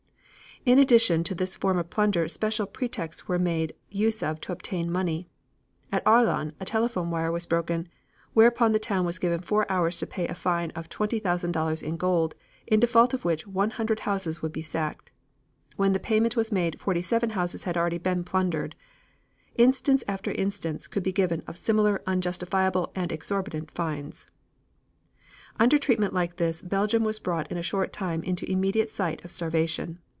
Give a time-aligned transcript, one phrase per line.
[0.63, 4.91] In addition to this form of plunder special pretexts were made use of to obtain
[4.91, 5.27] money.
[5.91, 7.89] At Arlon a telephone wire was broken,
[8.33, 12.35] whereupon the town was given four hours to pay a fine of $20,000 in gold,
[12.67, 15.11] in default of which one hundred houses would be sacked.
[15.77, 18.75] When the payment was made forty seven houses had already been plundered.
[19.55, 24.27] Instance after instance could be given of similar unjustifiable and exorbitant fines.
[25.59, 29.31] Under treatment like this Belgium was brought in a short time into immediate sight of
[29.31, 29.97] starvation.